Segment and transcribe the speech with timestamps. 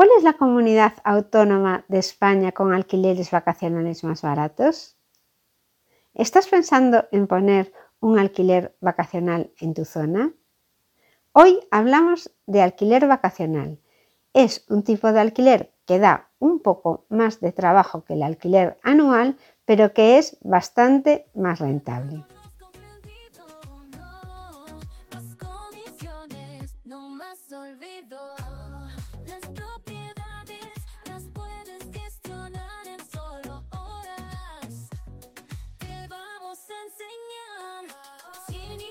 [0.00, 4.96] ¿Cuál es la comunidad autónoma de España con alquileres vacacionales más baratos?
[6.14, 10.32] ¿Estás pensando en poner un alquiler vacacional en tu zona?
[11.32, 13.78] Hoy hablamos de alquiler vacacional.
[14.32, 18.78] Es un tipo de alquiler que da un poco más de trabajo que el alquiler
[18.82, 19.36] anual,
[19.66, 22.24] pero que es bastante más rentable.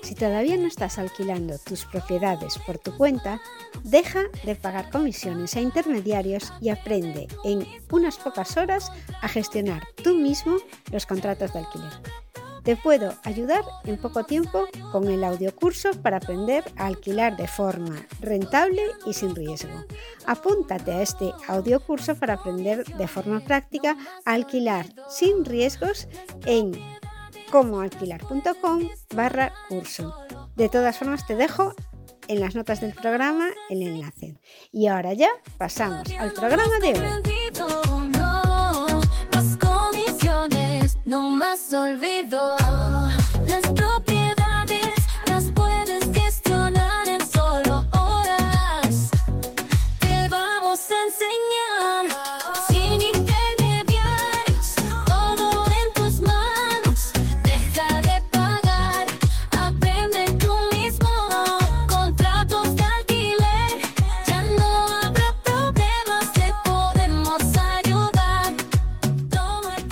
[0.02, 3.40] Si todavía no estás alquilando tus propiedades por tu cuenta,
[3.84, 8.90] deja de pagar comisiones a intermediarios y aprende en unas pocas horas
[9.22, 10.56] a gestionar tú mismo
[10.90, 11.92] los contratos de alquiler.
[12.62, 18.06] Te puedo ayudar en poco tiempo con el audiocurso para aprender a alquilar de forma
[18.20, 19.84] rentable y sin riesgo.
[20.26, 26.06] Apúntate a este audiocurso para aprender de forma práctica a alquilar sin riesgos
[26.44, 26.72] en
[27.50, 30.14] comoalquilar.com barra curso.
[30.56, 31.74] De todas formas te dejo
[32.28, 34.38] en las notas del programa el enlace.
[34.72, 37.30] Y ahora ya pasamos al programa de hoy.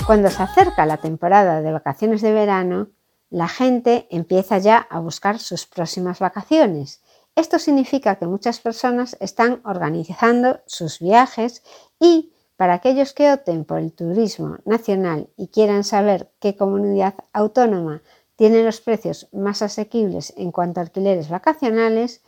[0.09, 2.89] Cuando se acerca la temporada de vacaciones de verano,
[3.29, 7.03] la gente empieza ya a buscar sus próximas vacaciones.
[7.37, 11.63] Esto significa que muchas personas están organizando sus viajes
[12.01, 18.01] y para aquellos que opten por el turismo nacional y quieran saber qué comunidad autónoma
[18.35, 22.23] tiene los precios más asequibles en cuanto a alquileres vacacionales,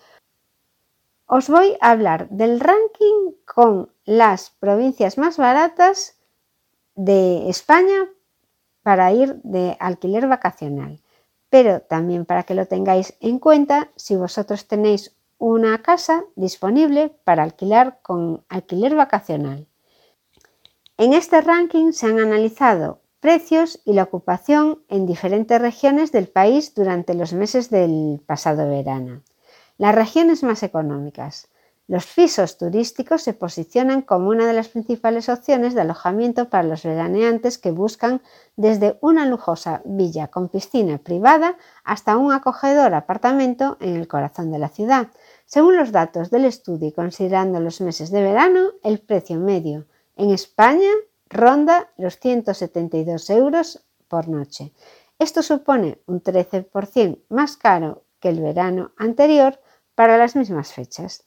[1.25, 6.20] os voy a hablar del ranking con las provincias más baratas
[7.05, 8.09] de España
[8.83, 11.01] para ir de alquiler vacacional,
[11.49, 17.43] pero también para que lo tengáis en cuenta si vosotros tenéis una casa disponible para
[17.43, 19.67] alquilar con alquiler vacacional.
[20.99, 26.75] En este ranking se han analizado precios y la ocupación en diferentes regiones del país
[26.75, 29.23] durante los meses del pasado verano.
[29.79, 31.49] Las regiones más económicas.
[31.91, 36.85] Los pisos turísticos se posicionan como una de las principales opciones de alojamiento para los
[36.85, 38.23] veraneantes que buscan
[38.55, 44.61] desde una lujosa villa con piscina privada hasta un acogedor apartamento en el corazón de
[44.61, 45.09] la ciudad.
[45.47, 50.31] Según los datos del estudio y considerando los meses de verano, el precio medio en
[50.31, 50.93] España
[51.29, 54.73] ronda los 172 euros por noche.
[55.19, 59.61] Esto supone un 13% más caro que el verano anterior
[59.97, 61.25] para las mismas fechas.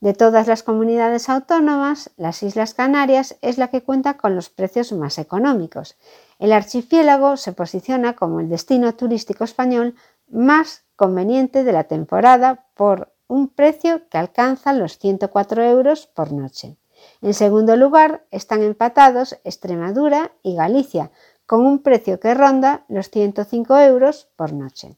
[0.00, 4.92] De todas las comunidades autónomas, las Islas Canarias es la que cuenta con los precios
[4.92, 5.98] más económicos.
[6.38, 9.94] El archipiélago se posiciona como el destino turístico español
[10.26, 16.78] más conveniente de la temporada por un precio que alcanza los 104 euros por noche.
[17.20, 21.10] En segundo lugar están empatados Extremadura y Galicia,
[21.44, 24.96] con un precio que ronda los 105 euros por noche.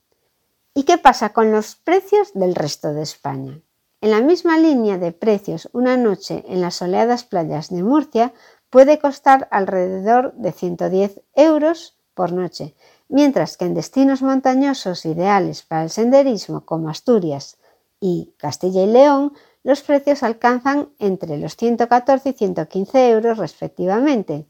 [0.74, 3.60] ¿Y qué pasa con los precios del resto de España?
[4.02, 8.34] En la misma línea de precios, una noche en las soleadas playas de Murcia
[8.68, 12.74] puede costar alrededor de 110 euros por noche,
[13.08, 17.58] mientras que en destinos montañosos ideales para el senderismo como Asturias
[18.00, 24.48] y Castilla y León, los precios alcanzan entre los 114 y 115 euros respectivamente.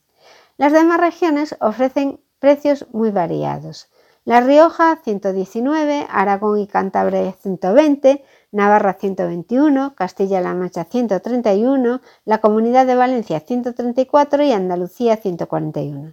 [0.57, 3.91] Las demás regiones ofrecen precios muy variados.
[4.25, 12.95] La Rioja 119, Aragón y Cantabria 120, Navarra 121, Castilla-La Mancha 131, la Comunidad de
[12.95, 16.13] Valencia 134 y Andalucía 141.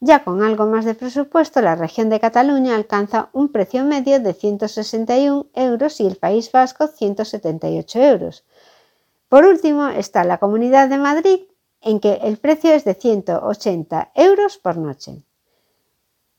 [0.00, 4.34] Ya con algo más de presupuesto, la región de Cataluña alcanza un precio medio de
[4.34, 8.44] 161 euros y el País Vasco 178 euros.
[9.28, 11.40] Por último está la Comunidad de Madrid,
[11.80, 15.22] en que el precio es de 180 euros por noche.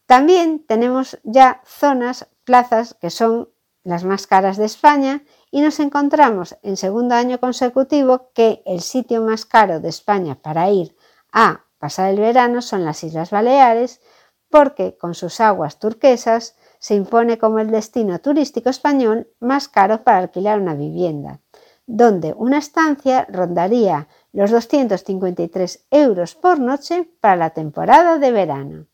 [0.05, 3.47] También tenemos ya zonas, plazas que son
[3.83, 9.21] las más caras de España, y nos encontramos en segundo año consecutivo que el sitio
[9.21, 10.95] más caro de España para ir
[11.31, 14.01] a pasar el verano son las Islas Baleares,
[14.49, 20.19] porque con sus aguas turquesas se impone como el destino turístico español más caro para
[20.19, 21.39] alquilar una vivienda,
[21.85, 28.87] donde una estancia rondaría los 253 euros por noche para la temporada de verano.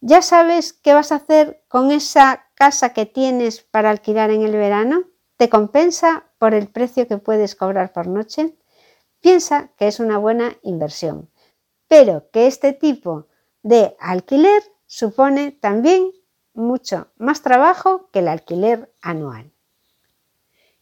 [0.00, 4.52] ¿Ya sabes qué vas a hacer con esa casa que tienes para alquilar en el
[4.52, 5.04] verano?
[5.36, 8.56] ¿Te compensa por el precio que puedes cobrar por noche?
[9.20, 11.30] Piensa que es una buena inversión,
[11.88, 13.26] pero que este tipo
[13.62, 16.12] de alquiler supone también
[16.52, 19.52] mucho más trabajo que el alquiler anual.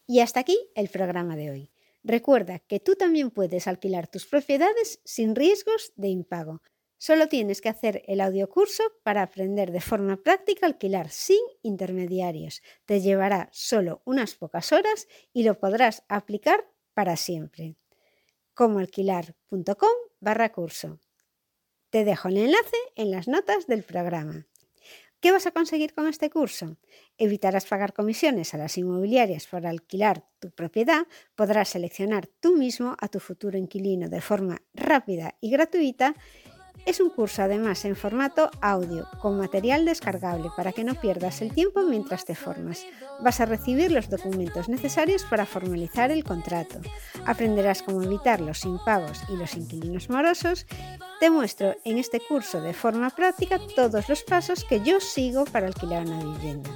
[0.06, 1.70] Y hasta aquí el programa de hoy.
[2.04, 6.60] Recuerda que tú también puedes alquilar tus propiedades sin riesgos de impago.
[7.04, 12.62] Solo tienes que hacer el audiocurso para aprender de forma práctica alquilar sin intermediarios.
[12.84, 16.64] Te llevará solo unas pocas horas y lo podrás aplicar
[16.94, 17.74] para siempre.
[18.54, 19.90] Comoalquilar.com
[20.20, 21.00] barra curso.
[21.90, 24.46] Te dejo el enlace en las notas del programa.
[25.22, 26.78] ¿Qué vas a conseguir con este curso?
[27.16, 31.06] Evitarás pagar comisiones a las inmobiliarias por alquilar tu propiedad,
[31.36, 36.16] podrás seleccionar tú mismo a tu futuro inquilino de forma rápida y gratuita
[36.84, 41.52] es un curso además en formato audio con material descargable para que no pierdas el
[41.54, 42.84] tiempo mientras te formas.
[43.20, 46.80] Vas a recibir los documentos necesarios para formalizar el contrato.
[47.24, 50.66] Aprenderás cómo evitar los impagos y los inquilinos morosos.
[51.20, 55.68] Te muestro en este curso de forma práctica todos los pasos que yo sigo para
[55.68, 56.70] alquilar una vivienda.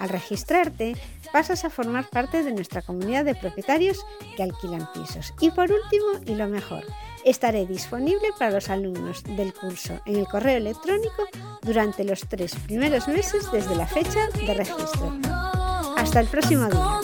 [0.00, 0.96] Al registrarte,
[1.32, 4.04] pasas a formar parte de nuestra comunidad de propietarios
[4.36, 5.32] que alquilan pisos.
[5.40, 6.84] Y por último, y lo mejor,
[7.24, 11.28] Estaré disponible para los alumnos del curso en el correo electrónico
[11.62, 15.18] durante los tres primeros meses desde la fecha de registro.
[15.96, 17.00] Hasta el próximo día.